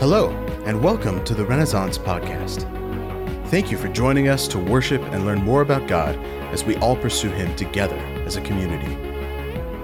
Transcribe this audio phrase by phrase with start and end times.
[0.00, 0.30] Hello,
[0.64, 2.62] and welcome to the Renaissance Podcast.
[3.48, 6.14] Thank you for joining us to worship and learn more about God
[6.52, 8.94] as we all pursue Him together as a community.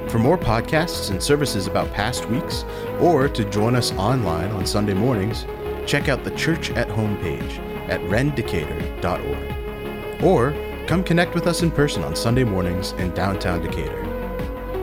[0.09, 2.65] For more podcasts and services about past weeks,
[3.01, 5.47] or to join us online on Sunday mornings,
[5.85, 7.59] check out the Church at Home page
[7.89, 10.23] at rendecatur.org.
[10.23, 10.55] Or
[10.87, 14.05] come connect with us in person on Sunday mornings in downtown Decatur.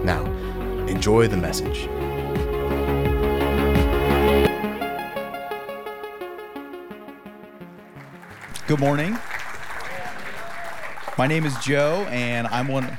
[0.03, 0.25] Now,
[0.87, 1.87] enjoy the message.
[8.71, 9.19] Good morning.
[11.17, 12.97] My name is Joe, and I'm one.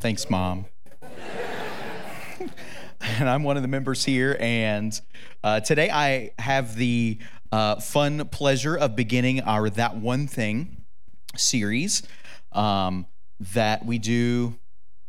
[0.00, 0.66] Thanks, Mom.
[3.00, 4.36] and I'm one of the members here.
[4.38, 5.00] And
[5.42, 7.16] uh, today I have the
[7.50, 10.84] uh, fun pleasure of beginning our That One Thing
[11.34, 12.02] series
[12.52, 13.06] um,
[13.54, 14.58] that we do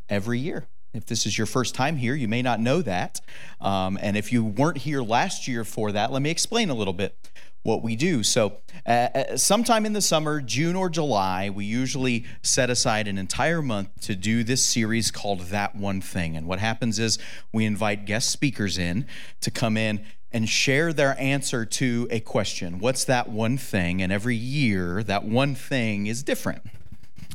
[0.08, 0.68] every year.
[0.94, 3.22] If this is your first time here, you may not know that.
[3.62, 6.94] Um, and if you weren't here last year for that, let me explain a little
[6.94, 7.16] bit
[7.64, 8.24] what we do.
[8.24, 13.18] So, uh, uh, sometime in the summer, June or July, we usually set aside an
[13.18, 16.36] entire month to do this series called That One Thing.
[16.36, 17.20] And what happens is
[17.54, 19.06] we invite guest speakers in
[19.42, 24.02] to come in and share their answer to a question What's that one thing?
[24.02, 26.64] And every year, that one thing is different.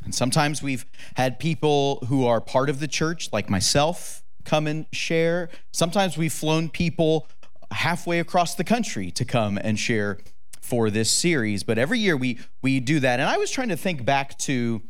[0.06, 4.86] And sometimes we've had people who are part of the church, like myself, come and
[4.92, 5.50] share.
[5.72, 7.28] Sometimes we've flown people
[7.72, 10.18] halfway across the country to come and share
[10.62, 11.64] for this series.
[11.64, 13.20] But every year we we do that.
[13.20, 14.80] And I was trying to think back to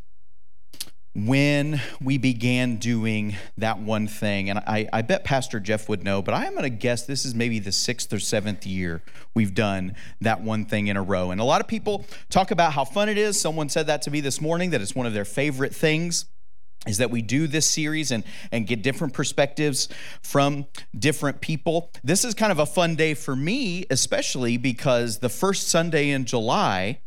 [1.17, 4.50] when we began doing that one thing.
[4.50, 7.25] And I, I bet Pastor Jeff would know, but I am going to guess this
[7.25, 9.00] is maybe the sixth or seventh year
[9.33, 11.31] we've done that one thing in a row.
[11.31, 13.41] And a lot of people talk about how fun it is.
[13.41, 16.27] Someone said that to me this morning, that it's one of their favorite things
[16.86, 19.89] is that we do this series and, and get different perspectives
[20.23, 21.91] from different people.
[22.05, 26.27] This is kind of a fun day for me, especially because the first Sunday in
[26.27, 27.01] July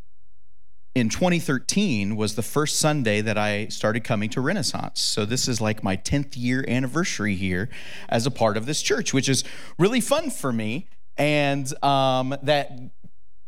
[0.99, 4.99] in 2013 was the first Sunday that I started coming to Renaissance.
[4.99, 7.69] So this is like my 10th year anniversary here
[8.09, 9.43] as a part of this church, which is
[9.77, 10.87] really fun for me.
[11.17, 12.71] And um, that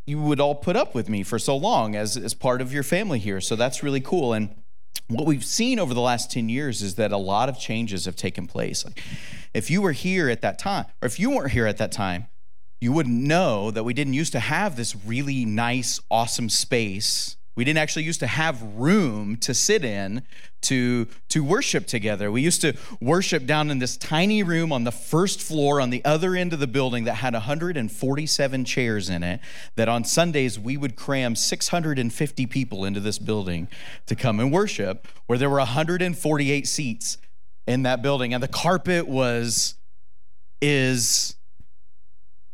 [0.06, 2.82] you would all put up with me for so long as, as part of your
[2.82, 3.40] family here.
[3.40, 4.32] So that's really cool.
[4.32, 4.54] And
[5.08, 8.16] what we've seen over the last 10 years is that a lot of changes have
[8.16, 8.84] taken place.
[8.84, 9.02] Like
[9.54, 12.26] if you were here at that time, or if you weren't here at that time,
[12.80, 17.36] you wouldn't know that we didn't used to have this really nice, awesome space.
[17.54, 20.22] We didn't actually used to have room to sit in
[20.62, 22.32] to, to worship together.
[22.32, 26.02] We used to worship down in this tiny room on the first floor on the
[26.04, 29.40] other end of the building that had 147 chairs in it.
[29.76, 33.68] That on Sundays we would cram 650 people into this building
[34.06, 37.18] to come and worship, where there were 148 seats
[37.66, 38.32] in that building.
[38.32, 39.74] And the carpet was,
[40.62, 41.36] is,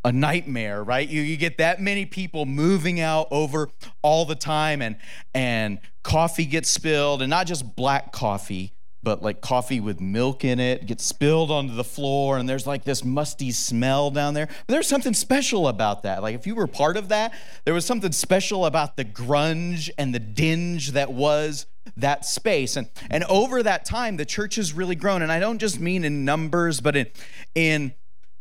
[0.05, 1.09] a nightmare, right?
[1.09, 3.69] You, you get that many people moving out over
[4.03, 4.97] all the time and
[5.35, 8.73] and coffee gets spilled and not just black coffee,
[9.03, 12.85] but like coffee with milk in it gets spilled onto the floor and there's like
[12.85, 14.47] this musty smell down there.
[14.47, 16.23] But there's something special about that.
[16.23, 17.35] Like if you were part of that,
[17.65, 21.67] there was something special about the grunge and the dinge that was
[21.97, 22.77] that space.
[22.77, 26.05] And and over that time the church has really grown and I don't just mean
[26.05, 27.07] in numbers but in
[27.55, 27.95] in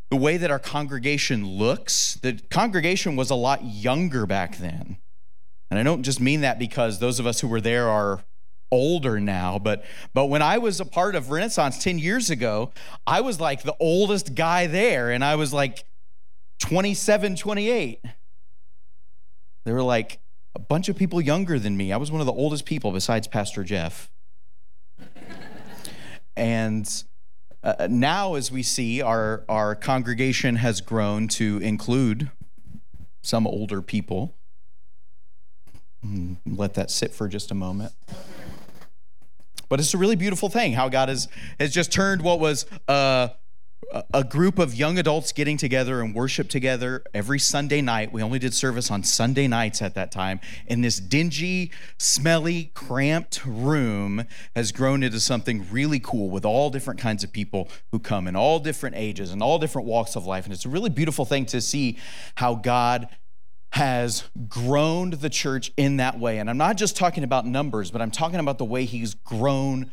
[0.10, 4.98] the way that our congregation looks, the congregation was a lot younger back then.
[5.70, 8.24] And I don't just mean that because those of us who were there are
[8.72, 12.72] older now, but but when I was a part of Renaissance 10 years ago,
[13.06, 15.84] I was like the oldest guy there and I was like
[16.60, 18.02] 27, 28.
[19.66, 20.20] There were like
[20.56, 21.92] a bunch of people younger than me.
[21.92, 24.10] I was one of the oldest people besides Pastor Jeff.
[26.38, 27.04] and
[27.64, 32.30] uh, now, as we see, our, our congregation has grown to include
[33.22, 34.36] some older people.
[36.02, 37.92] Hmm, let that sit for just a moment.
[39.70, 41.28] But it's a really beautiful thing how God has,
[41.60, 43.30] has just turned what was uh,
[44.14, 48.12] a group of young adults getting together and worship together every Sunday night.
[48.12, 50.40] We only did service on Sunday nights at that time.
[50.68, 54.26] In this dingy, smelly, cramped room
[54.56, 58.36] has grown into something really cool with all different kinds of people who come in
[58.36, 60.46] all different ages and all different walks of life.
[60.46, 61.98] And it's a really beautiful thing to see
[62.36, 63.08] how God
[63.72, 66.40] has grown the church in that way.
[66.40, 69.92] And I'm not just talking about numbers, but I'm talking about the way he's grown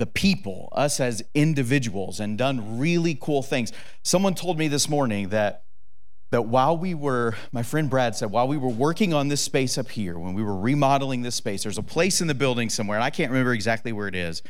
[0.00, 3.70] the people, us as individuals, and done really cool things.
[4.02, 5.64] Someone told me this morning that
[6.30, 9.76] that while we were, my friend Brad said, while we were working on this space
[9.76, 12.96] up here, when we were remodeling this space, there's a place in the building somewhere,
[12.96, 14.42] and I can't remember exactly where it is,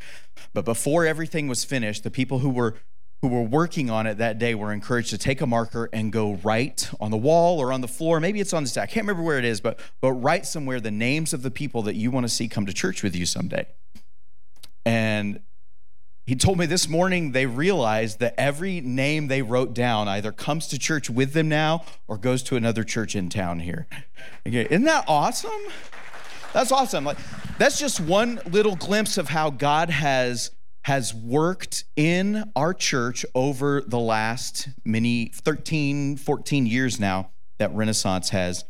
[0.53, 2.77] but before everything was finished, the people who were
[3.23, 6.35] who were working on it that day were encouraged to take a marker and go
[6.43, 8.19] write on the wall or on the floor.
[8.19, 8.85] Maybe it's on the stack.
[8.85, 11.83] I can't remember where it is, but but write somewhere the names of the people
[11.83, 13.67] that you want to see come to church with you someday.
[14.85, 15.41] And
[16.27, 20.69] he told me this morning they realized that every name they wrote down either comes
[20.69, 23.87] to church with them now or goes to another church in town here.
[24.47, 25.51] Okay, isn't that awesome?
[26.53, 27.05] That's awesome.
[27.05, 27.19] Like
[27.59, 30.53] that's just one little glimpse of how God has
[30.85, 38.31] has worked in our church over the last many 13, 14 years now that Renaissance
[38.31, 38.65] has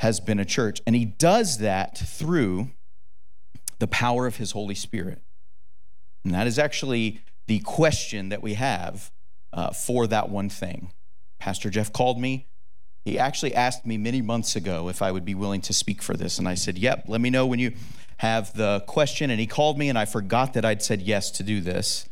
[0.00, 0.82] has been a church.
[0.86, 2.70] And he does that through
[3.78, 5.20] the power of his Holy Spirit.
[6.24, 9.10] And that is actually the question that we have
[9.52, 10.92] uh, for that one thing.
[11.38, 12.46] Pastor Jeff called me.
[13.04, 16.14] He actually asked me many months ago if I would be willing to speak for
[16.14, 16.38] this.
[16.38, 17.72] And I said, Yep, let me know when you
[18.18, 19.30] have the question.
[19.30, 22.08] And he called me, and I forgot that I'd said yes to do this.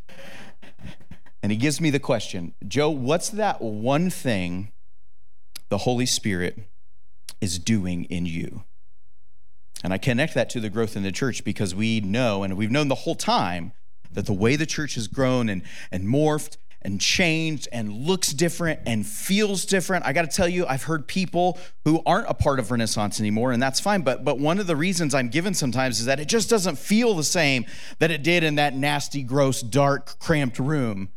[1.42, 4.70] And he gives me the question Joe, what's that one thing
[5.68, 6.58] the Holy Spirit
[7.40, 8.62] is doing in you?
[9.84, 12.70] And I connect that to the growth in the church because we know, and we've
[12.70, 13.72] known the whole time,
[14.10, 15.60] that the way the church has grown and,
[15.92, 20.06] and morphed and changed and looks different and feels different.
[20.06, 23.52] I got to tell you, I've heard people who aren't a part of Renaissance anymore,
[23.52, 24.00] and that's fine.
[24.00, 27.14] But but one of the reasons I'm given sometimes is that it just doesn't feel
[27.14, 27.66] the same
[27.98, 31.10] that it did in that nasty, gross, dark, cramped room.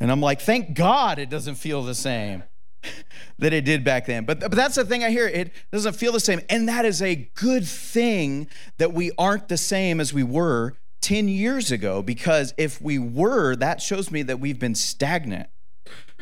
[0.00, 2.42] And I'm like, thank God it doesn't feel the same
[3.38, 4.24] that it did back then.
[4.24, 5.26] But, but that's the thing I hear.
[5.26, 6.40] It doesn't feel the same.
[6.48, 8.48] And that is a good thing
[8.78, 13.54] that we aren't the same as we were 10 years ago because if we were,
[13.56, 15.48] that shows me that we've been stagnant.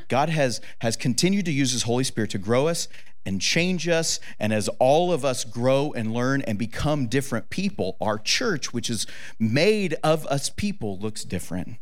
[0.09, 2.89] God has, has continued to use His Holy Spirit to grow us
[3.25, 4.21] and change us.
[4.39, 8.91] And as all of us grow and learn and become different people, our church, which
[8.91, 9.07] is
[9.39, 11.77] made of us people, looks different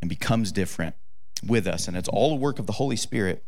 [0.00, 0.94] and becomes different
[1.46, 1.88] with us.
[1.88, 3.44] And it's all the work of the Holy Spirit.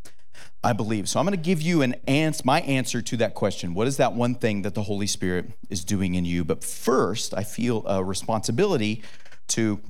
[0.62, 1.08] I believe.
[1.08, 3.74] So I'm going to give you an answer, my answer to that question.
[3.74, 6.44] What is that one thing that the Holy Spirit is doing in you?
[6.44, 9.02] But first, I feel a responsibility
[9.48, 9.80] to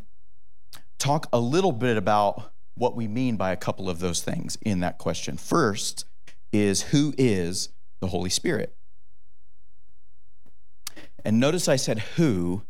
[0.99, 4.81] talk a little bit about what we mean by a couple of those things in
[4.81, 5.37] that question.
[5.37, 6.05] First
[6.52, 7.70] is who is
[8.00, 8.75] the Holy Spirit?
[11.25, 12.62] And notice I said who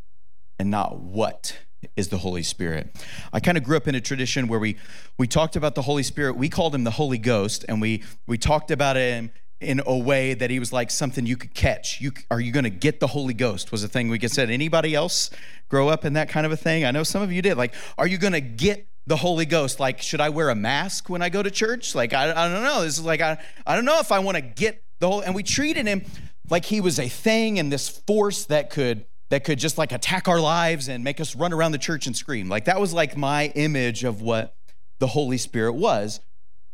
[0.59, 1.59] and not what
[1.97, 2.95] is the Holy Spirit.
[3.33, 4.77] I kind of grew up in a tradition where we
[5.19, 6.37] we talked about the Holy Spirit.
[6.37, 9.31] We called him the Holy Ghost, and we we talked about him
[9.61, 12.01] in a way that he was like something you could catch.
[12.01, 14.51] You are you going to get the Holy Ghost was a thing we could said.
[14.51, 15.31] Anybody else
[15.69, 16.85] grow up in that kind of a thing?
[16.85, 17.57] I know some of you did.
[17.57, 19.79] Like, are you going to get the Holy Ghost?
[19.79, 21.95] Like, should I wear a mask when I go to church?
[21.95, 22.83] Like, I, I don't know.
[22.83, 25.21] This is like I I don't know if I want to get the whole.
[25.21, 26.05] And we treated him
[26.49, 30.29] like he was a thing and this force that could that could just like attack
[30.29, 32.49] our lives and make us run around the church and scream.
[32.49, 34.55] Like that was like my image of what
[34.99, 36.21] the Holy Spirit was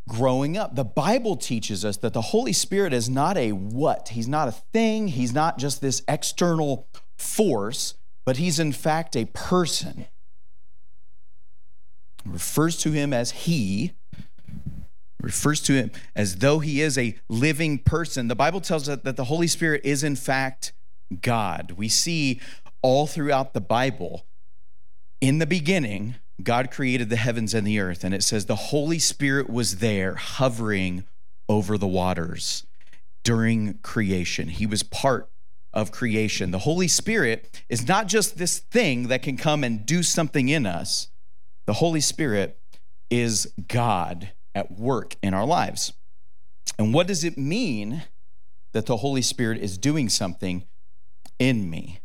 [0.08, 0.74] growing up.
[0.74, 4.52] The Bible teaches us that the Holy Spirit is not a what, He's not a
[4.52, 7.94] thing, He's not just this external force,
[8.24, 10.06] but He's in fact a person.
[12.24, 13.92] It refers to Him as He,
[15.20, 18.28] refers to Him as though He is a living person.
[18.28, 20.72] The Bible tells us that the Holy Spirit is in fact
[21.22, 21.72] God.
[21.72, 22.40] We see
[22.82, 24.26] all throughout the Bible,
[25.20, 28.04] in the beginning, God created the heavens and the earth.
[28.04, 31.04] And it says the Holy Spirit was there hovering
[31.48, 32.66] over the waters
[33.22, 34.48] during creation.
[34.48, 35.28] He was part
[35.72, 36.52] of creation.
[36.52, 40.64] The Holy Spirit is not just this thing that can come and do something in
[40.66, 41.08] us,
[41.66, 42.58] the Holy Spirit
[43.10, 45.92] is God at work in our lives.
[46.78, 48.04] And what does it mean
[48.72, 50.64] that the Holy Spirit is doing something
[51.38, 52.00] in me?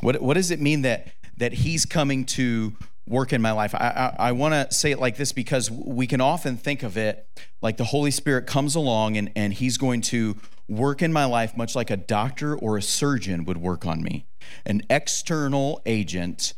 [0.00, 2.74] What, what does it mean that, that He's coming to
[3.06, 3.74] work in my life?
[3.74, 6.96] I, I, I want to say it like this because we can often think of
[6.96, 7.26] it
[7.60, 10.36] like the Holy Spirit comes along and, and He's going to
[10.68, 14.26] work in my life much like a doctor or a surgeon would work on me.
[14.64, 16.54] An external agent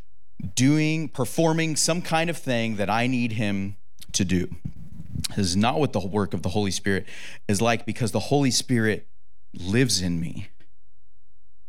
[0.55, 3.77] doing, performing some kind of thing that I need Him
[4.13, 4.49] to do.
[5.31, 7.07] This is not what the work of the Holy Spirit
[7.49, 9.07] is like because the Holy Spirit
[9.55, 10.49] lives in me.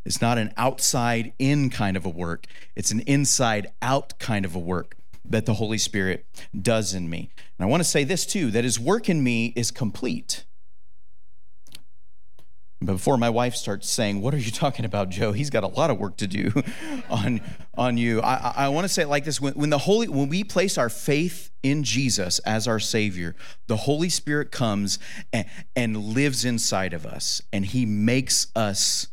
[0.05, 2.45] It's not an outside in kind of a work,
[2.75, 6.25] it's an inside out kind of a work that the Holy Spirit
[6.59, 7.29] does in me.
[7.57, 10.43] And I want to say this too that his work in me is complete.
[12.85, 15.31] But before my wife starts saying, What are you talking about, Joe?
[15.31, 16.51] He's got a lot of work to do
[17.09, 17.39] on,
[17.75, 18.21] on you.
[18.21, 20.77] I, I, want to say it like this when, when the Holy when we place
[20.77, 23.35] our faith in Jesus as our Savior,
[23.67, 24.99] the Holy Spirit comes
[25.31, 25.45] and,
[25.75, 29.07] and lives inside of us, and He makes us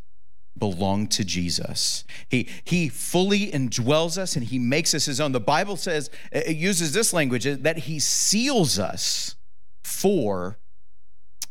[0.60, 2.04] belong to Jesus.
[2.28, 5.32] He he fully indwells us and he makes us his own.
[5.32, 9.34] The Bible says it uses this language uh, that he seals us
[9.82, 10.58] for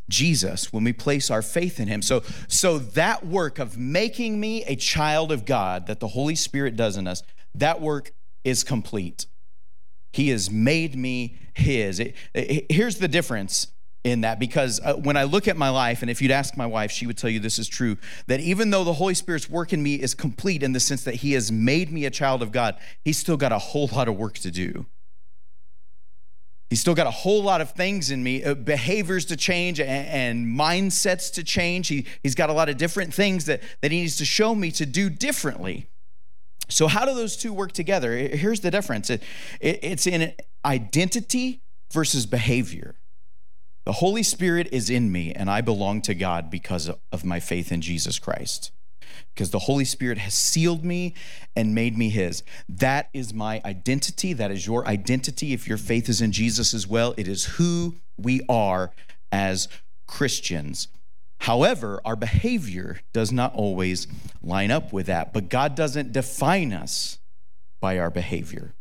[0.08, 2.02] Jesus when we place our faith in him.
[2.02, 6.76] So so that work of making me a child of God that the Holy Spirit
[6.78, 7.24] does in us,
[7.54, 8.12] that work
[8.44, 9.26] is complete.
[10.12, 12.00] He has made me his.
[12.00, 13.68] It, it, here's the difference
[14.04, 16.66] in that because uh, when I look at my life, and if you'd ask my
[16.66, 19.74] wife, she would tell you this is true that even though the Holy Spirit's work
[19.74, 22.52] in me is complete in the sense that He has made me a child of
[22.52, 24.86] God, He's still got a whole lot of work to do.
[26.70, 30.08] He's still got a whole lot of things in me, uh, behaviors to change and,
[30.08, 31.88] and mindsets to change.
[31.88, 34.70] He, he's got a lot of different things that, that he needs to show me
[34.72, 35.88] to do differently.
[36.70, 38.16] So, how do those two work together?
[38.16, 39.24] Here's the difference it,
[39.60, 42.96] it, it's in identity versus behavior.
[43.90, 47.72] The Holy Spirit is in me, and I belong to God because of my faith
[47.72, 48.70] in Jesus Christ.
[49.34, 51.16] Because the Holy Spirit has sealed me
[51.56, 52.44] and made me His.
[52.70, 54.32] That is my identity.
[54.34, 55.54] That is your identity.
[55.54, 58.92] If your faith is in Jesus as well, it is who we are
[59.32, 59.68] as
[60.06, 60.90] Christians.
[61.40, 64.06] However, our behavior does not always
[64.44, 67.18] line up with that, but God doesn't define us
[67.80, 68.76] by our behavior.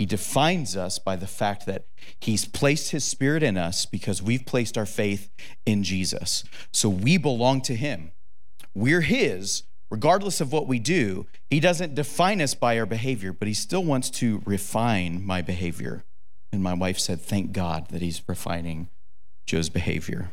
[0.00, 1.84] He defines us by the fact that
[2.18, 5.28] He's placed His Spirit in us because we've placed our faith
[5.66, 6.42] in Jesus.
[6.72, 8.10] So we belong to Him.
[8.74, 11.26] We're His, regardless of what we do.
[11.50, 16.02] He doesn't define us by our behavior, but He still wants to refine my behavior.
[16.50, 18.88] And my wife said, Thank God that He's refining
[19.44, 20.30] Joe's behavior.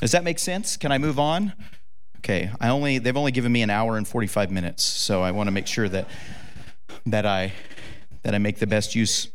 [0.00, 0.76] Does that make sense?
[0.76, 1.52] Can I move on?
[2.16, 5.46] Okay, I only they've only given me an hour and 45 minutes, so I want
[5.46, 6.08] to make sure that
[7.06, 7.52] that I
[8.22, 9.28] that I make the best use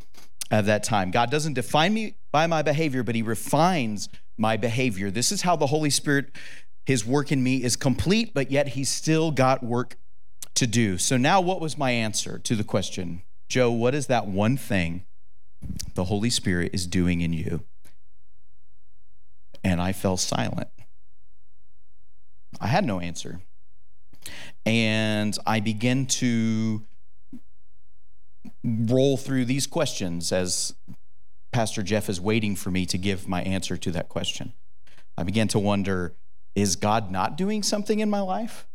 [0.52, 1.12] of that time.
[1.12, 5.10] God doesn't define me by my behavior, but He refines my behavior.
[5.10, 6.32] This is how the Holy Spirit,
[6.86, 9.96] His work in me is complete, but yet He's still got work
[10.56, 10.98] to do.
[10.98, 13.22] So now, what was my answer to the question?
[13.48, 15.06] Joe, what is that one thing
[15.94, 17.64] the Holy Spirit is doing in you?
[19.64, 20.70] And I fell silent.
[22.62, 23.42] I had no answer.
[24.66, 26.84] And I began to
[28.66, 30.74] roll through these questions as
[31.52, 34.54] Pastor Jeff is waiting for me to give my answer to that question.
[35.18, 36.14] I began to wonder
[36.56, 38.66] is God not doing something in my life?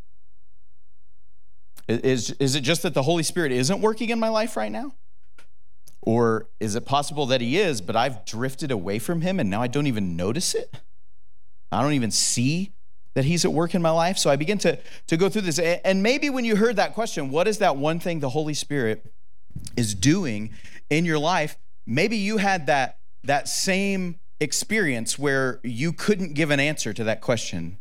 [1.89, 4.93] Is, is it just that the Holy Spirit isn't working in my life right now?
[6.03, 9.63] Or is it possible that He is, but I've drifted away from Him and now
[9.63, 10.77] I don't even notice it?
[11.73, 12.73] I don't even see
[13.15, 14.19] that He's at work in my life.
[14.19, 15.59] So I begin to, to go through this.
[15.59, 19.13] And maybe when you heard that question, what is that one thing the Holy Spirit
[19.76, 20.50] is doing
[20.88, 26.59] in your life, maybe you had that that same experience where you couldn't give an
[26.59, 27.79] answer to that question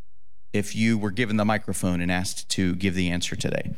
[0.51, 3.71] if you were given the microphone and asked to give the answer today.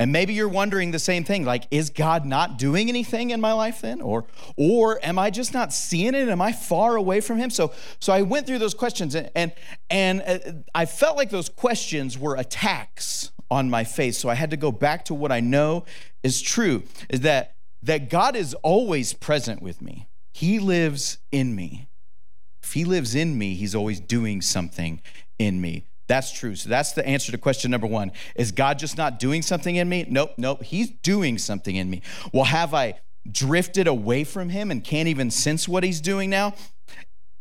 [0.00, 3.52] And maybe you're wondering the same thing like is God not doing anything in my
[3.52, 4.24] life then or
[4.56, 7.50] or am I just not seeing it am I far away from him?
[7.50, 9.52] So so I went through those questions and and,
[9.90, 14.14] and uh, I felt like those questions were attacks on my faith.
[14.14, 15.84] So I had to go back to what I know
[16.22, 20.08] is true is that that God is always present with me.
[20.32, 21.88] He lives in me.
[22.62, 25.02] If he lives in me, he's always doing something
[25.38, 25.84] in me.
[26.10, 26.56] That's true.
[26.56, 28.10] So that's the answer to question number 1.
[28.34, 30.06] Is God just not doing something in me?
[30.08, 30.64] Nope, nope.
[30.64, 32.02] He's doing something in me.
[32.32, 32.98] Well, have I
[33.30, 36.54] drifted away from him and can't even sense what he's doing now?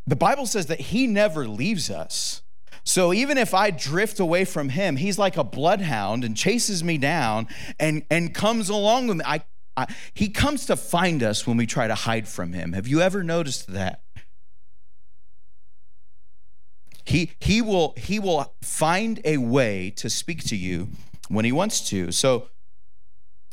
[0.06, 2.44] The Bible says that he never leaves us.
[2.84, 7.00] So even if I drift away from him, he's like a bloodhound and chases me
[7.00, 7.48] down
[7.80, 9.24] and, and comes along with me.
[9.26, 9.42] I,
[9.76, 12.74] I, he comes to find us when we try to hide from him.
[12.74, 14.04] Have you ever noticed that?
[17.10, 20.90] He, he, will, he will find a way to speak to you
[21.28, 22.12] when he wants to.
[22.12, 22.50] So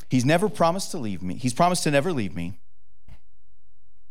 [0.09, 1.33] he's never promised to leave me.
[1.33, 2.59] He's promised to never leave me.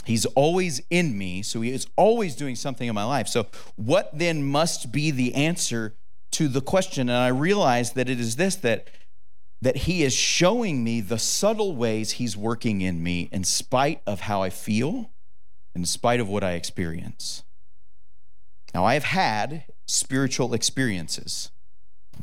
[0.04, 3.28] He's always in me, so he is always doing something in my life.
[3.28, 5.94] So, what then must be the answer
[6.32, 7.08] to the question?
[7.08, 8.88] And I realize that it is this that
[9.62, 14.20] that he is showing me the subtle ways he's working in me in spite of
[14.20, 15.10] how I feel,
[15.74, 17.42] in spite of what I experience.
[18.74, 21.50] Now, I have had spiritual experiences.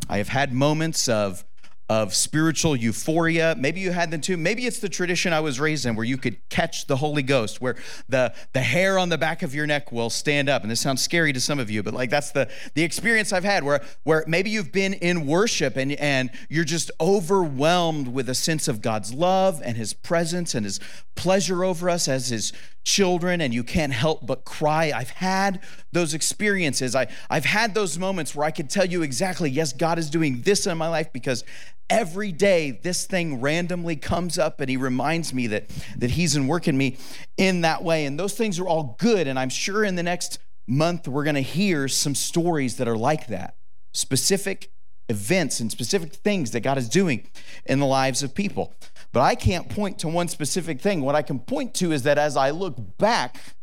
[0.09, 1.45] I have had moments of
[1.89, 3.55] of spiritual euphoria.
[3.57, 4.38] Maybe you had them too.
[4.38, 7.62] Maybe it's the tradition I was raised in where you could catch the Holy Ghost,
[7.62, 7.75] where
[8.07, 10.62] the, the hair on the back of your neck will stand up.
[10.62, 13.43] And this sounds scary to some of you, but like that's the, the experience I've
[13.43, 18.35] had where, where maybe you've been in worship and, and you're just overwhelmed with a
[18.35, 20.79] sense of God's love and his presence and his
[21.15, 22.53] pleasure over us as his
[22.84, 24.92] children and you can't help but cry.
[24.94, 25.62] I've had
[25.92, 26.96] those experiences.
[26.96, 30.42] I, I've had those moments where I could tell you exactly, yes, God is doing
[30.42, 31.44] this in my life because
[31.90, 36.48] every day this thing randomly comes up and he reminds me that that he's in
[36.48, 36.98] working me
[37.38, 40.40] in that way and those things are all good and i'm sure in the next
[40.66, 43.56] month we're going to hear some stories that are like that
[43.92, 44.72] specific
[45.10, 47.28] events and specific things that god is doing
[47.66, 48.74] in the lives of people
[49.13, 52.17] but i can't point to one specific thing what i can point to is that
[52.17, 53.55] as i look back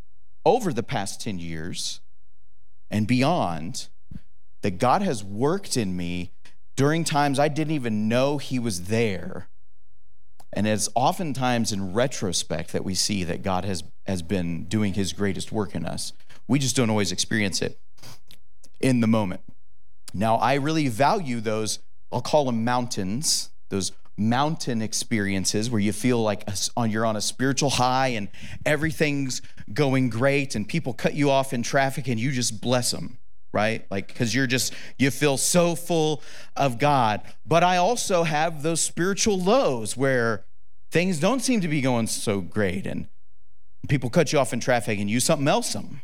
[0.47, 2.01] over the past 10 years
[2.91, 3.89] and beyond
[4.63, 6.33] that god has worked in me
[6.81, 9.49] during times I didn't even know he was there.
[10.51, 15.13] And it's oftentimes in retrospect that we see that God has, has been doing his
[15.13, 16.15] greatest work in us.
[16.49, 17.79] We just don't always experience it
[18.81, 19.43] in the moment.
[20.15, 21.81] Now, I really value those,
[22.11, 27.21] I'll call them mountains, those mountain experiences where you feel like on you're on a
[27.21, 28.29] spiritual high and
[28.67, 29.41] everything's
[29.73, 33.19] going great and people cut you off in traffic and you just bless them
[33.53, 33.85] right?
[33.91, 36.23] Like, because you're just, you feel so full
[36.57, 37.21] of God.
[37.45, 40.45] But I also have those spiritual lows where
[40.91, 43.09] things don't seem to be going so great and
[43.89, 46.03] people cut you off in traffic and you something else them.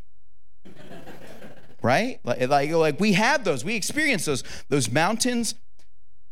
[1.83, 2.19] right?
[2.25, 5.55] Like, like, like we have those, we experience those, those mountains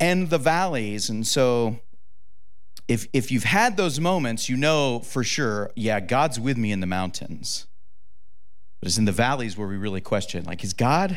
[0.00, 1.08] and the valleys.
[1.08, 1.78] And so
[2.88, 6.80] if, if you've had those moments, you know for sure, yeah, God's with me in
[6.80, 7.66] the mountains.
[8.80, 11.16] But it's in the valleys where we really question like, is God,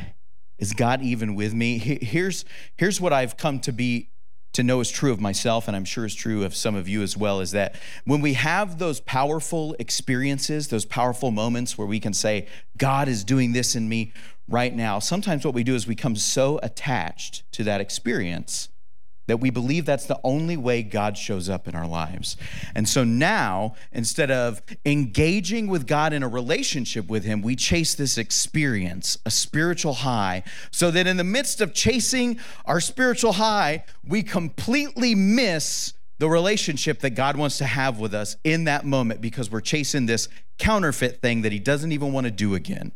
[0.57, 1.77] is God even with me?
[1.77, 2.45] Here's,
[2.77, 4.09] here's what I've come to be
[4.57, 7.03] to know is true of myself, and I'm sure is true of some of you
[7.03, 11.99] as well, is that when we have those powerful experiences, those powerful moments where we
[11.99, 14.13] can say, God is doing this in me
[14.49, 18.69] right now, sometimes what we do is we become so attached to that experience
[19.27, 22.37] that we believe that's the only way God shows up in our lives.
[22.73, 27.93] And so now, instead of engaging with God in a relationship with Him, we chase
[27.93, 33.83] this experience, a spiritual high, so that in the midst of chasing our spiritual high,
[34.05, 39.21] we completely miss the relationship that God wants to have with us in that moment
[39.21, 42.93] because we're chasing this counterfeit thing that He doesn't even want to do again.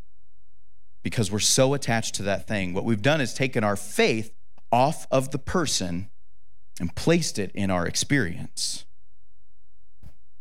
[1.04, 2.74] Because we're so attached to that thing.
[2.74, 4.34] What we've done is taken our faith
[4.72, 6.10] off of the person
[6.82, 8.86] and placed it in our experience.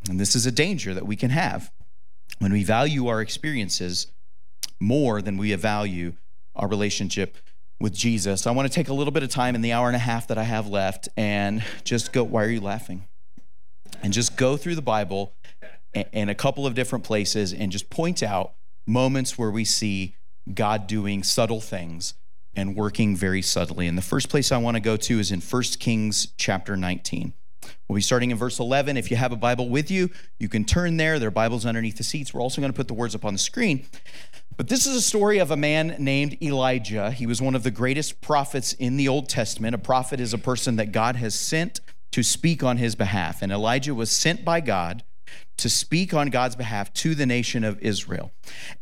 [0.08, 1.70] And this is a danger that we can have
[2.38, 4.06] when we value our experiences
[4.80, 6.14] more than we value
[6.56, 7.36] our relationship
[7.78, 8.46] with Jesus.
[8.46, 10.28] I want to take a little bit of time in the hour and a half
[10.28, 13.04] that I have left and just go, why are you laughing?
[14.02, 15.34] And just go through the Bible
[15.92, 18.54] in a couple of different places and just point out
[18.86, 20.14] moments where we see
[20.54, 22.14] God doing subtle things
[22.60, 23.86] and working very subtly.
[23.86, 27.32] And the first place I want to go to is in 1 Kings chapter 19.
[27.88, 28.96] We'll be starting in verse 11.
[28.96, 31.18] If you have a Bible with you, you can turn there.
[31.18, 32.32] There are Bibles underneath the seats.
[32.32, 33.86] We're also going to put the words up on the screen.
[34.56, 37.10] But this is a story of a man named Elijah.
[37.10, 39.74] He was one of the greatest prophets in the Old Testament.
[39.74, 41.80] A prophet is a person that God has sent
[42.12, 43.42] to speak on his behalf.
[43.42, 45.02] And Elijah was sent by God
[45.58, 48.32] to speak on God's behalf to the nation of Israel.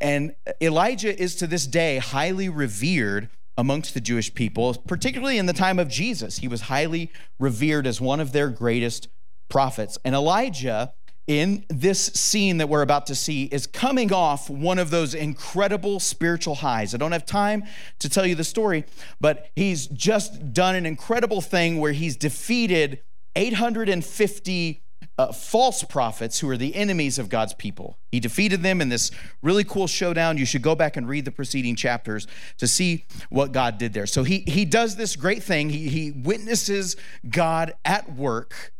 [0.00, 5.52] And Elijah is to this day highly revered amongst the Jewish people, particularly in the
[5.52, 6.38] time of Jesus.
[6.38, 9.08] He was highly revered as one of their greatest
[9.48, 9.98] prophets.
[10.04, 10.92] And Elijah,
[11.26, 15.98] in this scene that we're about to see, is coming off one of those incredible
[15.98, 16.94] spiritual highs.
[16.94, 17.64] I don't have time
[17.98, 18.84] to tell you the story,
[19.20, 23.00] but he's just done an incredible thing where he's defeated
[23.34, 24.82] 850
[25.18, 27.98] uh, false prophets who are the enemies of God's people.
[28.12, 29.10] He defeated them in this
[29.42, 30.38] really cool showdown.
[30.38, 32.28] You should go back and read the preceding chapters
[32.58, 34.06] to see what God did there.
[34.06, 35.70] So he, he does this great thing.
[35.70, 36.96] He, he witnesses
[37.28, 38.72] God at work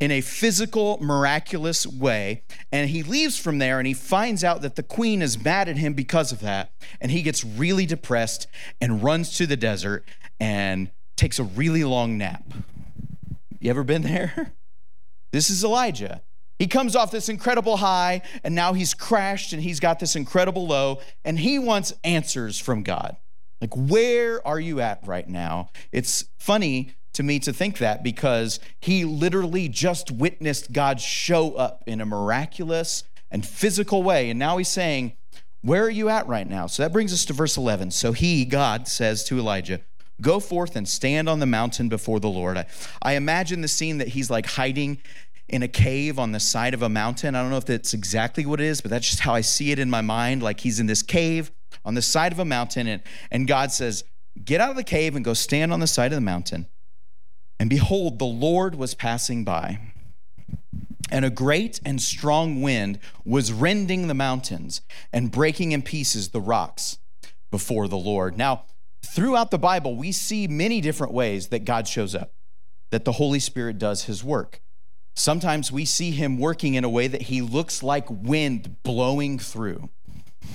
[0.00, 2.42] in a physical, miraculous way.
[2.72, 5.76] And he leaves from there and he finds out that the queen is mad at
[5.76, 6.72] him because of that.
[7.00, 8.46] And he gets really depressed
[8.80, 10.04] and runs to the desert
[10.40, 12.42] and takes a really long nap.
[13.60, 14.54] You ever been there?
[15.32, 16.22] This is Elijah.
[16.58, 20.66] He comes off this incredible high, and now he's crashed and he's got this incredible
[20.66, 23.16] low, and he wants answers from God.
[23.60, 25.70] Like, where are you at right now?
[25.90, 31.84] It's funny to me to think that because he literally just witnessed God show up
[31.86, 34.30] in a miraculous and physical way.
[34.30, 35.12] And now he's saying,
[35.62, 36.66] Where are you at right now?
[36.66, 37.92] So that brings us to verse 11.
[37.92, 39.80] So he, God, says to Elijah,
[40.20, 42.58] Go forth and stand on the mountain before the Lord.
[42.58, 42.66] I,
[43.00, 44.98] I imagine the scene that he's like hiding
[45.48, 47.34] in a cave on the side of a mountain.
[47.34, 49.70] I don't know if that's exactly what it is, but that's just how I see
[49.70, 50.42] it in my mind.
[50.42, 51.50] Like he's in this cave
[51.84, 54.04] on the side of a mountain, and, and God says,
[54.42, 56.66] Get out of the cave and go stand on the side of the mountain.
[57.60, 59.78] And behold, the Lord was passing by.
[61.10, 64.80] And a great and strong wind was rending the mountains
[65.12, 66.96] and breaking in pieces the rocks
[67.50, 68.38] before the Lord.
[68.38, 68.64] Now,
[69.04, 72.32] throughout the Bible, we see many different ways that God shows up,
[72.90, 74.60] that the Holy Spirit does his work.
[75.14, 79.90] Sometimes we see him working in a way that he looks like wind blowing through.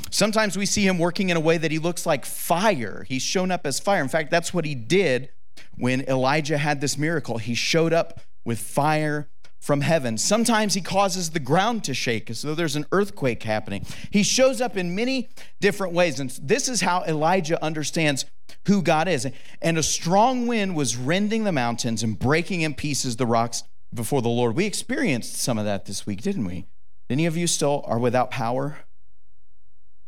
[0.09, 3.05] Sometimes we see him working in a way that he looks like fire.
[3.07, 4.01] He's shown up as fire.
[4.01, 5.29] In fact, that's what he did
[5.77, 7.37] when Elijah had this miracle.
[7.37, 9.29] He showed up with fire
[9.67, 10.17] from heaven.
[10.17, 13.85] Sometimes he causes the ground to shake as though there's an earthquake happening.
[14.11, 15.27] He shows up in many
[15.59, 16.21] different ways.
[16.21, 18.23] And this is how Elijah understands
[18.67, 19.27] who God is.
[19.61, 24.21] And a strong wind was rending the mountains and breaking in pieces the rocks before
[24.21, 24.55] the Lord.
[24.55, 26.65] We experienced some of that this week, didn't we?
[27.09, 28.77] Any of you still are without power?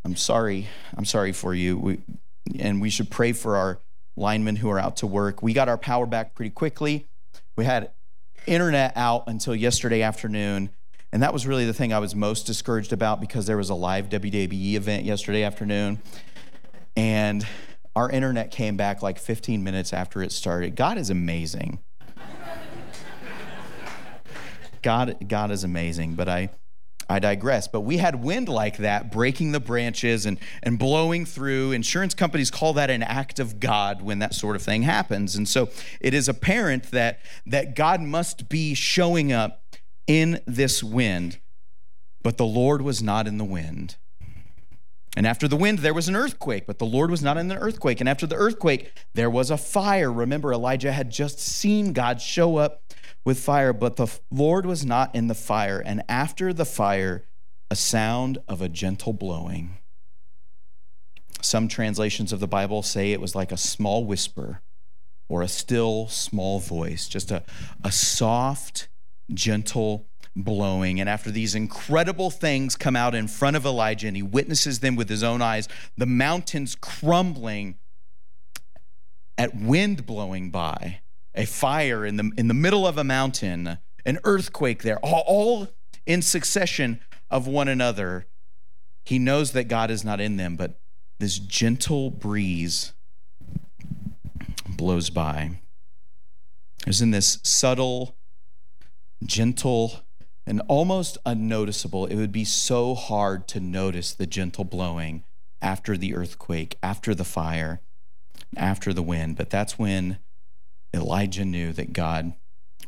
[0.06, 0.70] I'm sorry.
[0.96, 1.78] I'm sorry for you.
[1.78, 2.00] We,
[2.58, 3.80] and we should pray for our
[4.16, 5.44] linemen who are out to work.
[5.44, 7.08] We got our power back pretty quickly.
[7.58, 7.92] We had
[8.50, 10.72] internet out until yesterday afternoon.
[11.12, 13.76] And that was really the thing I was most discouraged about because there was a
[13.76, 16.00] live WWE event yesterday afternoon.
[16.96, 17.48] And
[17.96, 20.76] our internet came back like 15 minutes after it started.
[20.76, 21.80] God is amazing.
[24.82, 26.16] God, God is amazing.
[26.16, 26.50] But I,
[27.10, 27.68] I digress.
[27.68, 31.72] But we had wind like that, breaking the branches and, and blowing through.
[31.72, 35.36] Insurance companies call that an act of God when that sort of thing happens.
[35.36, 35.70] And so
[36.00, 39.64] it is apparent that, that God must be showing up
[40.06, 41.40] in this wind.
[42.22, 43.96] But the Lord was not in the wind.
[45.18, 47.58] And after the wind, there was an earthquake, but the Lord was not in the
[47.58, 48.00] earthquake.
[48.00, 50.12] And after the earthquake, there was a fire.
[50.12, 52.84] Remember, Elijah had just seen God show up
[53.30, 55.84] with fire, but the Lord was not in the fire.
[55.86, 57.26] And after the fire,
[57.70, 59.78] a sound of a gentle blowing.
[61.40, 64.64] Some translations of the Bible say it was like a small whisper
[65.28, 67.44] or a still small voice, just a,
[67.84, 68.88] a soft,
[69.32, 71.00] gentle blowing.
[71.00, 74.96] And after these incredible things come out in front of Elijah and he witnesses them
[74.96, 77.78] with his own eyes, the mountains crumbling
[79.38, 81.02] at wind blowing by,
[81.40, 85.68] a fire in the, in the middle of a mountain, an earthquake there, all, all
[86.06, 87.00] in succession
[87.32, 88.26] of one another.
[89.06, 90.82] He knows that God is not in them, but
[91.18, 92.92] this gentle breeze
[94.68, 95.62] blows by.
[96.84, 98.18] There's in this subtle,
[99.24, 100.02] gentle,
[100.46, 102.06] and almost unnoticeable.
[102.08, 105.24] It would be so hard to notice the gentle blowing
[105.62, 107.80] after the earthquake, after the fire,
[108.58, 109.38] after the wind.
[109.38, 110.20] But that's when
[110.94, 112.34] Elijah knew that God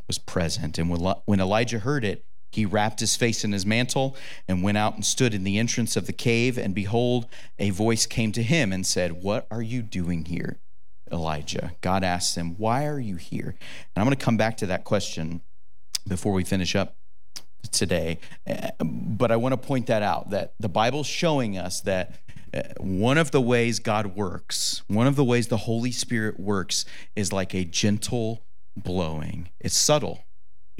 [0.07, 0.77] was present.
[0.77, 0.89] And
[1.25, 4.15] when Elijah heard it, he wrapped his face in his mantle
[4.47, 6.57] and went out and stood in the entrance of the cave.
[6.57, 10.59] And behold, a voice came to him and said, What are you doing here,
[11.11, 11.73] Elijah?
[11.79, 13.55] God asked him, Why are you here?
[13.95, 15.41] And I'm going to come back to that question
[16.07, 16.97] before we finish up
[17.71, 18.19] today.
[18.47, 22.19] Uh, but I want to point that out that the Bible's showing us that
[22.53, 26.85] uh, one of the ways God works, one of the ways the Holy Spirit works
[27.15, 28.43] is like a gentle
[28.75, 29.49] blowing.
[29.59, 30.23] It's subtle.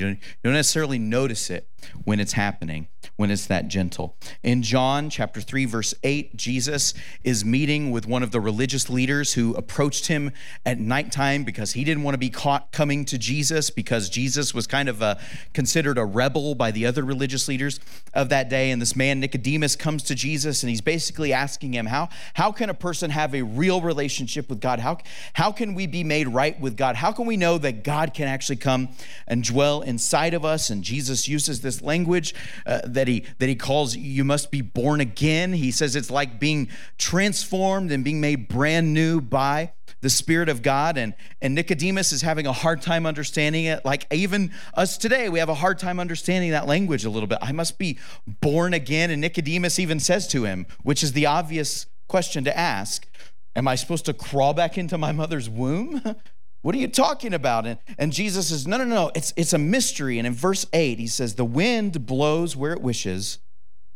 [0.01, 1.67] You don't, you don't necessarily notice it
[2.03, 4.15] when it's happening, when it's that gentle.
[4.43, 9.33] In John chapter 3, verse 8, Jesus is meeting with one of the religious leaders
[9.33, 10.31] who approached him
[10.65, 14.67] at nighttime because he didn't want to be caught coming to Jesus because Jesus was
[14.67, 15.19] kind of a,
[15.53, 17.79] considered a rebel by the other religious leaders
[18.13, 18.71] of that day.
[18.71, 22.69] And this man, Nicodemus, comes to Jesus and he's basically asking him, How, how can
[22.69, 24.79] a person have a real relationship with God?
[24.79, 24.97] How,
[25.33, 26.95] how can we be made right with God?
[26.95, 28.89] How can we know that God can actually come
[29.27, 30.71] and dwell inside of us?
[30.71, 32.33] And Jesus uses this language
[32.65, 35.53] uh, that he that he calls you must be born again.
[35.53, 40.61] He says it's like being transformed and being made brand new by the Spirit of
[40.61, 40.97] God.
[40.97, 43.85] And, and Nicodemus is having a hard time understanding it.
[43.85, 47.37] Like even us today, we have a hard time understanding that language a little bit.
[47.41, 49.11] I must be born again.
[49.11, 53.07] And Nicodemus even says to him, which is the obvious question to ask
[53.53, 56.01] Am I supposed to crawl back into my mother's womb?
[56.61, 57.65] What are you talking about?
[57.65, 60.17] And, and Jesus says, No, no, no, it's, it's a mystery.
[60.17, 63.39] And in verse 8, he says, The wind blows where it wishes.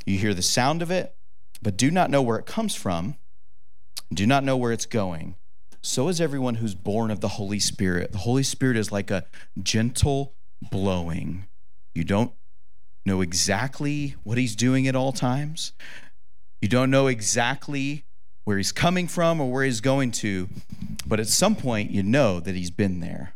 [0.06, 1.15] You hear the sound of it,
[1.62, 3.15] but do not know where it comes from,
[4.13, 5.36] do not know where it's going.
[5.82, 8.12] So is everyone who's born of the Holy Spirit.
[8.12, 9.25] The Holy Spirit is like a
[9.62, 10.34] gentle
[10.71, 11.45] blowing.
[11.93, 12.32] You don't
[13.06, 15.73] know exactly what he's doing at all times.
[16.60, 18.06] You don't know exactly
[18.45, 20.47] where he's coming from or where he's going to,
[21.05, 23.34] but at some point you know that he's been there.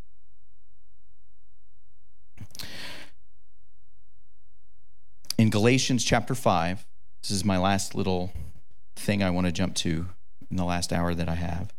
[5.38, 6.86] In Galatians chapter 5,
[7.22, 8.32] this is my last little
[8.96, 10.08] thing I want to jump to
[10.50, 11.74] in the last hour that I have.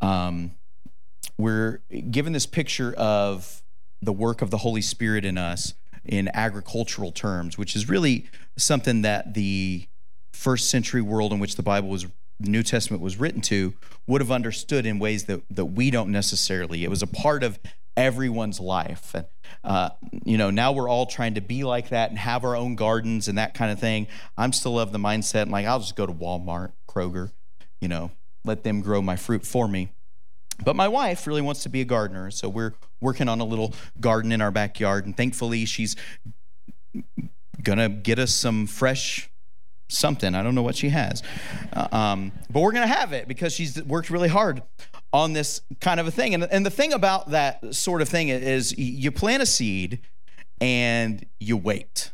[0.00, 0.52] Um,
[1.36, 3.62] we're given this picture of
[4.00, 9.02] the work of the Holy Spirit in us in agricultural terms, which is really something
[9.02, 9.88] that the
[10.36, 12.06] first century world in which the Bible was
[12.38, 13.74] New Testament was written to
[14.06, 16.84] would have understood in ways that, that we don't necessarily.
[16.84, 17.58] It was a part of
[17.96, 19.14] everyone's life.
[19.14, 19.26] And,
[19.64, 19.90] uh,
[20.24, 23.26] you know, now we're all trying to be like that and have our own gardens
[23.26, 24.06] and that kind of thing.
[24.36, 27.30] I'm still of the mindset, like, I'll just go to Walmart, Kroger,
[27.80, 28.10] you know,
[28.44, 29.88] let them grow my fruit for me.
[30.62, 33.74] But my wife really wants to be a gardener, so we're working on a little
[34.00, 35.04] garden in our backyard.
[35.04, 35.96] And thankfully, she's
[37.62, 39.30] gonna get us some fresh
[39.88, 40.34] something.
[40.34, 41.22] I don't know what she has,
[41.72, 44.62] uh, um, but we're gonna have it because she's worked really hard
[45.12, 46.34] on this kind of a thing.
[46.34, 50.00] And, and the thing about that sort of thing is, you plant a seed
[50.60, 52.12] and you wait.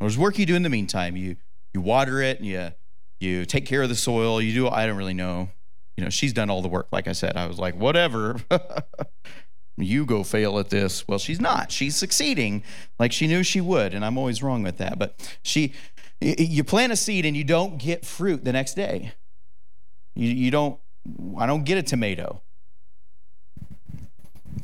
[0.00, 1.16] There's work you do in the meantime.
[1.16, 1.36] You
[1.72, 2.72] you water it and you
[3.20, 4.40] you take care of the soil.
[4.40, 4.68] You do.
[4.68, 5.48] I don't really know
[5.96, 6.88] you know, she's done all the work.
[6.90, 8.40] Like I said, I was like, whatever.
[9.76, 11.06] you go fail at this.
[11.06, 11.70] Well, she's not.
[11.70, 12.64] She's succeeding
[12.98, 13.94] like she knew she would.
[13.94, 14.98] And I'm always wrong with that.
[14.98, 15.72] But she,
[16.24, 19.12] you plant a seed and you don't get fruit the next day.
[20.14, 20.78] You, you don't,
[21.38, 22.40] I don't get a tomato.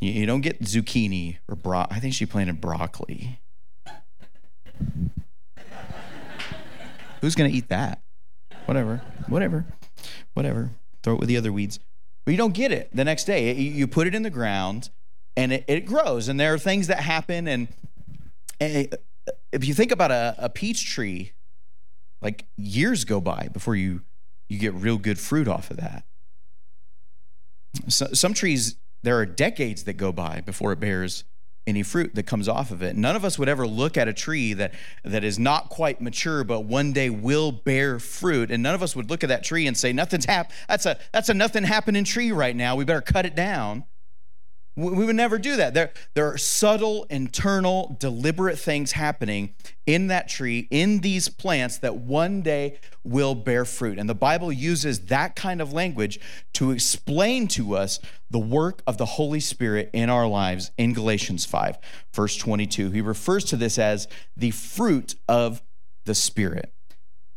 [0.00, 1.86] You, you don't get zucchini or bro.
[1.90, 3.40] I think she planted broccoli.
[7.20, 8.00] Who's going to eat that?
[8.64, 9.66] Whatever, whatever,
[10.32, 10.70] whatever
[11.02, 11.78] throw it with the other weeds.
[12.24, 13.52] But you don't get it the next day.
[13.52, 14.88] You put it in the ground
[15.36, 16.28] and it, it grows.
[16.28, 17.46] And there are things that happen.
[17.46, 17.68] And,
[18.58, 18.94] and
[19.28, 21.32] uh, if you think about a, a peach tree,
[22.20, 24.02] like years go by before you,
[24.48, 26.04] you get real good fruit off of that.
[27.88, 31.24] So, some trees, there are decades that go by before it bears
[31.66, 32.96] any fruit that comes off of it.
[32.96, 36.42] None of us would ever look at a tree that, that is not quite mature,
[36.42, 38.50] but one day will bear fruit.
[38.50, 40.98] And none of us would look at that tree and say, nothing's hap- that's a
[41.12, 42.76] that's a nothing happening tree right now.
[42.76, 43.84] We better cut it down.
[44.76, 45.74] We would never do that.
[45.74, 49.54] There, there are subtle, internal, deliberate things happening
[49.84, 53.98] in that tree, in these plants that one day will bear fruit.
[53.98, 56.20] And the Bible uses that kind of language
[56.54, 57.98] to explain to us
[58.30, 61.76] the work of the Holy Spirit in our lives in Galatians 5,
[62.14, 62.90] verse 22.
[62.92, 64.06] He refers to this as
[64.36, 65.62] the fruit of
[66.04, 66.72] the Spirit.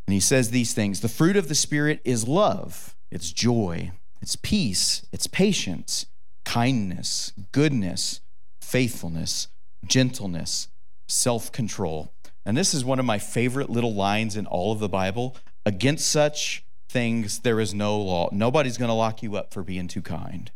[0.06, 3.92] And he says these things the fruit of the Spirit is love, it's joy,
[4.22, 6.06] it's peace, it's patience
[6.46, 8.22] kindness, goodness,
[8.62, 9.48] faithfulness,
[9.86, 10.68] gentleness,
[11.08, 12.14] self control.
[12.46, 15.36] And this is one of my favorite little lines in all of the Bible.
[15.66, 18.30] Against such things, there is no law.
[18.32, 20.52] Nobody's going to lock you up for being too kind.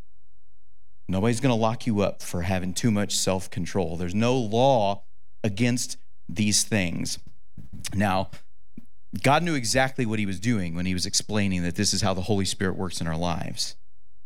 [1.08, 3.96] Nobody's going to lock you up for having too much self control.
[3.96, 5.04] There's no law
[5.44, 5.98] against
[6.28, 7.20] these things.
[7.94, 8.30] Now,
[9.24, 12.14] God knew exactly what he was doing when he was explaining that this is how
[12.14, 13.76] the Holy Spirit works in our lives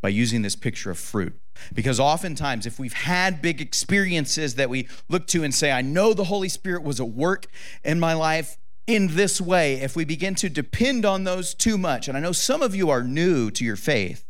[0.02, 1.40] by using this picture of fruit.
[1.74, 6.14] Because oftentimes, if we've had big experiences that we look to and say, I know
[6.14, 7.48] the Holy Spirit was at work
[7.84, 12.08] in my life in this way, if we begin to depend on those too much,
[12.08, 14.26] and I know some of you are new to your faith,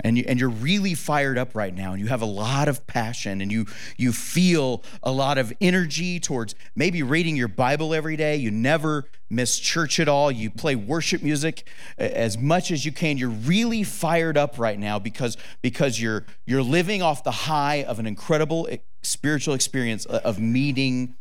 [0.00, 2.86] and, you, and you're really fired up right now and you have a lot of
[2.86, 8.16] passion and you, you feel a lot of energy towards maybe reading your bible every
[8.16, 8.36] day.
[8.36, 10.32] You never miss church at all.
[10.32, 13.18] You play worship music as much as you can.
[13.18, 17.98] You're really fired up right now because because you're you're living off the high of
[17.98, 18.68] an incredible
[19.02, 21.14] spiritual experience uh, of meeting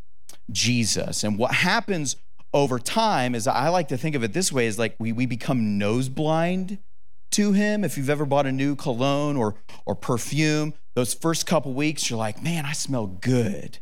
[0.52, 1.24] jesus.
[1.24, 2.16] And what happens
[2.54, 5.26] over time is i like to think of it this way is like we, we
[5.26, 6.78] become nose blind
[7.34, 7.84] to him.
[7.84, 12.20] If you've ever bought a new cologne or, or perfume, those first couple weeks, you're
[12.20, 13.80] like, man, I smell good.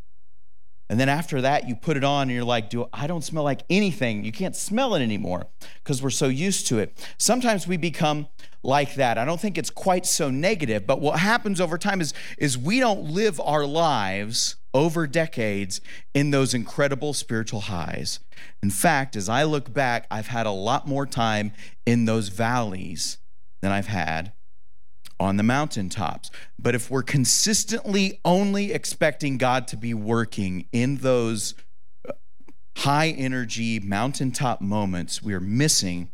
[0.91, 3.43] And then after that, you put it on and you're like, Do I don't smell
[3.43, 4.25] like anything.
[4.25, 5.47] You can't smell it anymore
[5.81, 7.07] because we're so used to it.
[7.17, 8.27] Sometimes we become
[8.61, 9.17] like that.
[9.17, 12.81] I don't think it's quite so negative, but what happens over time is, is we
[12.81, 15.79] don't live our lives over decades
[16.13, 18.19] in those incredible spiritual highs.
[18.61, 21.53] In fact, as I look back, I've had a lot more time
[21.85, 23.17] in those valleys
[23.61, 24.33] than I've had
[25.19, 26.31] on the mountaintops.
[26.57, 31.53] But if we're consistently only expecting God to be working in those
[32.07, 32.13] uh,
[32.77, 36.09] high energy mountaintop moments, we're missing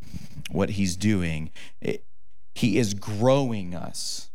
[0.51, 1.51] what He's doing.
[1.81, 2.03] It,
[2.53, 4.29] he is growing us,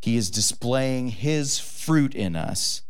[0.00, 2.82] He is displaying His fruit in us.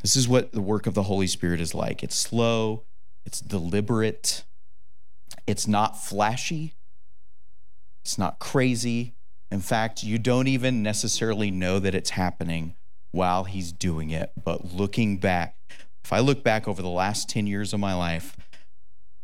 [0.00, 2.84] This is what the work of the Holy Spirit is like it's slow,
[3.26, 4.44] it's deliberate,
[5.46, 6.74] It's not flashy,
[8.02, 9.14] it's not crazy.
[9.50, 12.74] In fact, you don't even necessarily know that it's happening
[13.10, 14.32] while he's doing it.
[14.42, 15.56] But looking back,
[16.04, 18.36] if I look back over the last 10 years of my life,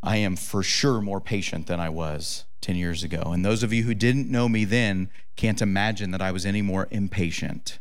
[0.02, 3.22] I am for sure more patient than I was 10 years ago.
[3.32, 6.62] And those of you who didn't know me then can't imagine that I was any
[6.62, 7.78] more impatient.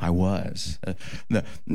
[0.00, 0.78] I was.
[0.86, 0.94] Uh,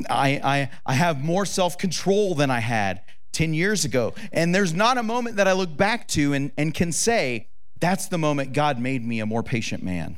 [0.10, 3.02] I, I, I have more self control than I had
[3.34, 4.14] 10 years ago.
[4.32, 7.48] And there's not a moment that I look back to and, and can say,
[7.84, 10.18] that's the moment God made me a more patient man.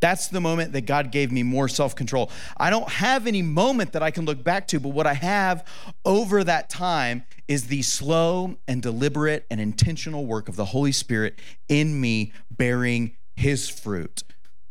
[0.00, 2.30] That's the moment that God gave me more self control.
[2.56, 5.66] I don't have any moment that I can look back to, but what I have
[6.02, 11.38] over that time is the slow and deliberate and intentional work of the Holy Spirit
[11.68, 14.22] in me bearing his fruit.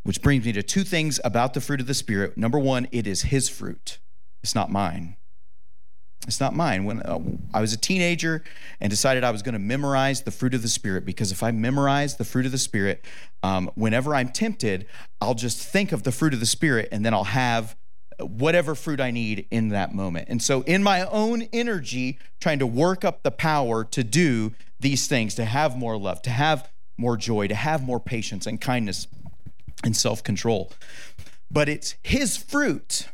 [0.02, 2.36] Which brings me to two things about the fruit of the Spirit.
[2.36, 4.00] Number one, it is his fruit,
[4.42, 5.18] it's not mine.
[6.28, 6.86] It's not mine.
[6.86, 7.20] When uh,
[7.54, 8.44] I was a teenager
[8.80, 11.52] and decided I was going to memorize the fruit of the Spirit, because if I
[11.52, 13.06] memorize the fruit of the Spirit,
[13.42, 14.86] um, whenever I'm tempted,
[15.22, 17.76] I'll just think of the fruit of the Spirit and then I'll have
[18.20, 20.28] whatever fruit I need in that moment.
[20.30, 25.08] And so, in my own energy, trying to work up the power to do these
[25.08, 29.08] things, to have more love, to have more joy, to have more patience and kindness
[29.84, 30.72] and self control.
[31.50, 33.08] But it's His fruit.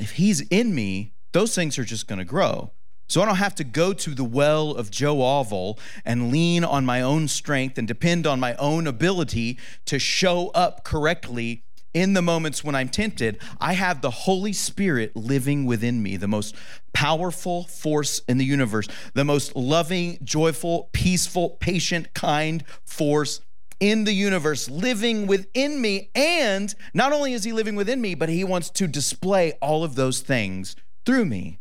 [0.00, 2.72] If He's in me, those things are just going to grow.
[3.08, 6.84] So I don't have to go to the well of Joe Auvil and lean on
[6.84, 11.62] my own strength and depend on my own ability to show up correctly
[11.94, 13.38] in the moments when I'm tempted.
[13.60, 16.54] I have the Holy Spirit living within me, the most
[16.92, 23.40] powerful force in the universe, the most loving, joyful, peaceful, patient, kind force
[23.78, 26.10] in the universe living within me.
[26.14, 29.94] And not only is he living within me, but he wants to display all of
[29.94, 30.74] those things
[31.06, 31.60] through me.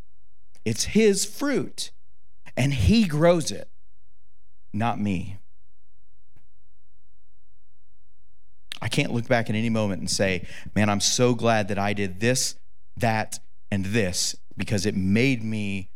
[0.65, 1.91] It's his fruit,
[2.57, 3.69] and he grows it,
[4.73, 5.37] not me.
[8.81, 11.93] I can't look back at any moment and say, man, I'm so glad that I
[11.93, 12.55] did this,
[12.97, 13.39] that,
[13.71, 15.89] and this because it made me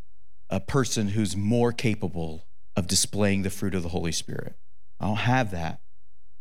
[0.50, 4.56] a person who's more capable of displaying the fruit of the Holy Spirit.
[5.00, 5.80] I don't have that.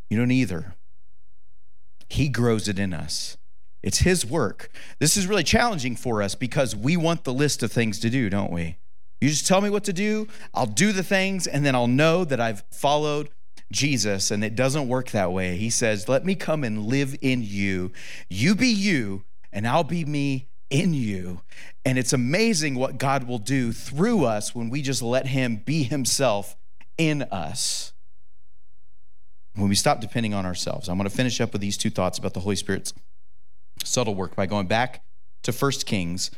[0.08, 0.74] You don't either.
[2.08, 3.36] He grows it in us.
[3.82, 4.70] It's His work.
[4.98, 8.28] This is really challenging for us because we want the list of things to do,
[8.28, 8.76] don't we?
[9.20, 12.24] You just tell me what to do, I'll do the things, and then I'll know
[12.24, 13.30] that I've followed
[13.72, 14.30] Jesus.
[14.30, 15.56] And it doesn't work that way.
[15.56, 17.92] He says, Let me come and live in you.
[18.28, 21.40] You be you, and I'll be me in you.
[21.84, 25.82] And it's amazing what God will do through us when we just let Him be
[25.82, 26.56] Himself
[26.96, 27.92] in us.
[29.54, 30.88] When we stop depending on ourselves.
[30.88, 32.92] I'm going to finish up with these two thoughts about the Holy Spirit's
[33.84, 35.02] subtle work by going back
[35.42, 36.30] to 1 Kings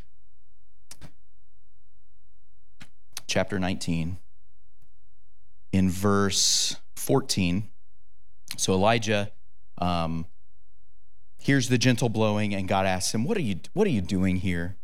[3.27, 4.19] chapter 19
[5.73, 7.69] in verse 14.
[8.57, 9.31] So Elijah
[9.79, 10.27] um,
[11.39, 13.61] hears the gentle blowing, and God asks him, "What are you?
[13.73, 14.77] What are you doing here?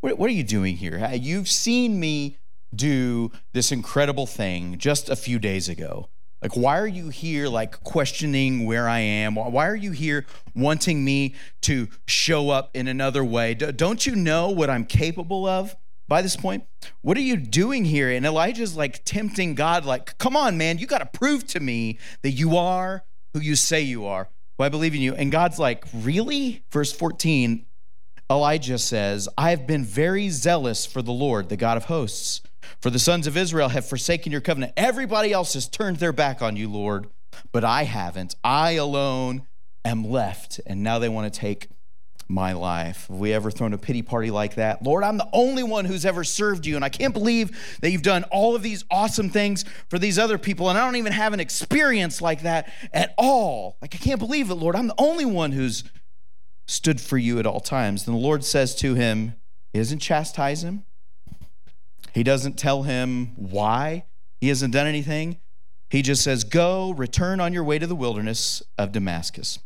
[0.00, 1.10] What, what are you doing here?
[1.14, 2.36] You've seen me
[2.74, 6.08] do this incredible thing just a few days ago.
[6.46, 9.34] Like, why are you here, like, questioning where I am?
[9.34, 13.54] Why are you here wanting me to show up in another way?
[13.54, 15.74] Don't you know what I'm capable of
[16.06, 16.62] by this point?
[17.02, 18.08] What are you doing here?
[18.08, 21.98] And Elijah's like tempting God, like, come on, man, you got to prove to me
[22.22, 23.02] that you are
[23.34, 24.28] who you say you are.
[24.56, 25.16] Well, I believe in you.
[25.16, 26.62] And God's like, really?
[26.70, 27.66] Verse 14,
[28.30, 32.40] Elijah says, I have been very zealous for the Lord, the God of hosts.
[32.80, 34.72] For the sons of Israel have forsaken your covenant.
[34.76, 37.08] Everybody else has turned their back on you, Lord,
[37.52, 38.34] but I haven't.
[38.44, 39.46] I alone
[39.84, 41.68] am left, and now they want to take
[42.28, 43.06] my life.
[43.08, 44.82] Have we ever thrown a pity party like that?
[44.82, 48.02] Lord, I'm the only one who's ever served you, and I can't believe that you've
[48.02, 51.32] done all of these awesome things for these other people, and I don't even have
[51.32, 53.76] an experience like that at all.
[53.80, 54.74] Like, I can't believe it, Lord.
[54.74, 55.84] I'm the only one who's
[56.66, 58.06] stood for you at all times.
[58.06, 59.34] And the Lord says to him,
[59.72, 60.84] He doesn't chastise him,
[62.16, 64.06] he doesn't tell him why
[64.40, 65.36] he hasn't done anything.
[65.90, 69.58] He just says, Go, return on your way to the wilderness of Damascus.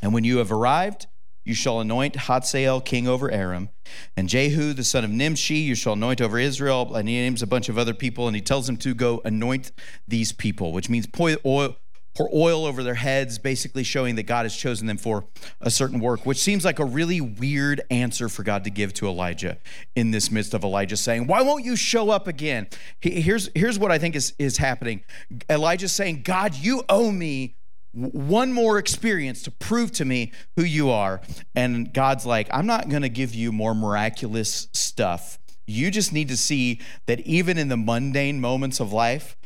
[0.00, 1.08] And when you have arrived,
[1.44, 3.68] you shall anoint Hazael king over Aram,
[4.16, 6.94] and Jehu the son of Nimshi you shall anoint over Israel.
[6.94, 9.70] And he names a bunch of other people, and he tells them to go anoint
[10.08, 11.76] these people, which means pour oil,
[12.14, 15.24] pour oil over their heads, basically showing that God has chosen them for
[15.60, 19.06] a certain work, which seems like a really weird answer for God to give to
[19.06, 19.58] Elijah
[19.96, 22.68] in this midst of Elijah saying, Why won't you show up again?
[23.00, 25.02] Here's, here's what I think is, is happening
[25.50, 27.56] Elijah's saying, God, you owe me
[27.94, 31.20] one more experience to prove to me who you are.
[31.54, 36.28] And God's like, I'm not going to give you more miraculous stuff You just need
[36.28, 39.36] to see that even in the mundane moments of life,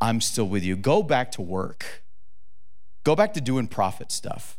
[0.00, 0.76] I'm still with you.
[0.76, 2.02] Go back to work.
[3.08, 4.58] Go back to doing prophet stuff.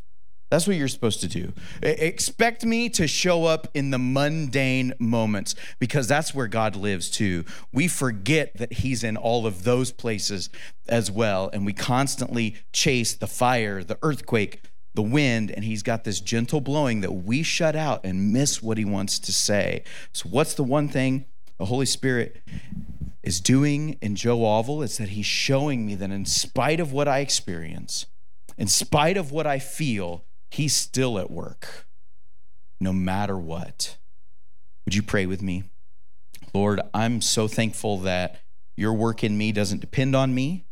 [0.50, 1.52] That's what you're supposed to do.
[1.84, 7.44] Expect me to show up in the mundane moments because that's where God lives too.
[7.72, 10.50] We forget that He's in all of those places
[10.88, 11.48] as well.
[11.52, 16.60] And we constantly chase the fire, the earthquake, the wind, and He's got this gentle
[16.60, 19.84] blowing that we shut out and miss what He wants to say.
[20.12, 21.26] So, what's the one thing
[21.58, 22.42] the Holy Spirit
[23.22, 24.82] is doing in Joe Auvil?
[24.82, 28.06] It's that He's showing me that in spite of what I experience,
[28.60, 31.86] in spite of what I feel, He's still at work,
[32.78, 33.96] no matter what.
[34.84, 35.64] Would you pray with me?
[36.52, 38.42] Lord, I'm so thankful that
[38.76, 40.66] your work in me doesn't depend on me,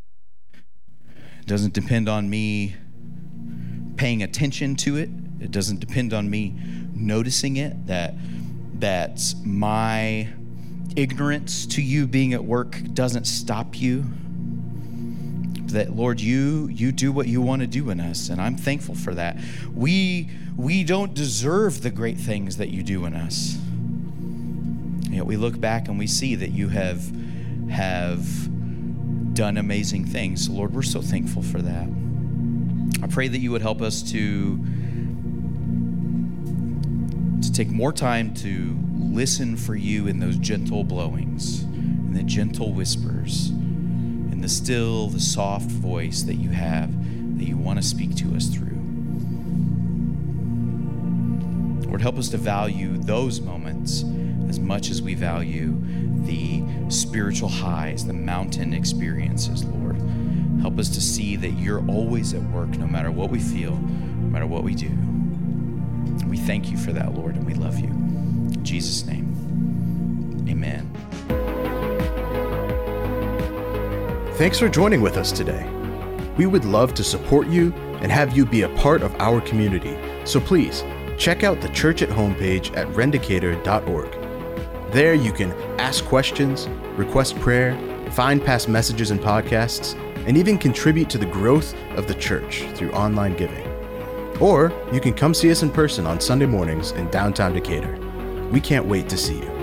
[1.40, 2.76] it doesn't depend on me
[3.96, 5.08] paying attention to it,
[5.40, 6.54] it doesn't depend on me
[6.92, 8.14] noticing it, that,
[8.80, 10.28] that my
[10.94, 14.04] ignorance to you being at work doesn't stop you
[15.68, 18.94] that Lord, you you do what you want to do in us, and I'm thankful
[18.94, 19.38] for that.
[19.74, 23.58] We we don't deserve the great things that you do in us.
[25.10, 27.10] Yet we look back and we see that you have
[27.70, 28.24] have
[29.34, 30.48] done amazing things.
[30.48, 31.88] Lord, we're so thankful for that.
[33.02, 34.64] I pray that you would help us to
[37.42, 42.72] to take more time to listen for you in those gentle blowings, in the gentle
[42.72, 43.52] whispers
[44.38, 46.92] and the still, the soft voice that you have
[47.38, 48.78] that you want to speak to us through.
[51.88, 54.04] Lord, help us to value those moments
[54.48, 55.76] as much as we value
[56.24, 60.00] the spiritual highs, the mountain experiences, Lord.
[60.60, 64.28] Help us to see that you're always at work no matter what we feel, no
[64.28, 64.90] matter what we do.
[66.28, 67.88] We thank you for that, Lord, and we love you.
[67.88, 71.07] In Jesus' name, amen.
[74.38, 75.68] Thanks for joining with us today.
[76.36, 79.98] We would love to support you and have you be a part of our community,
[80.24, 80.84] so please
[81.16, 84.92] check out the church at homepage at rendicator.org.
[84.92, 87.76] There you can ask questions, request prayer,
[88.12, 92.92] find past messages and podcasts, and even contribute to the growth of the church through
[92.92, 93.66] online giving.
[94.40, 97.98] Or you can come see us in person on Sunday mornings in downtown Decatur.
[98.52, 99.57] We can't wait to see you.